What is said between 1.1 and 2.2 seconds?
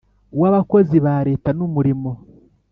leta n umurimo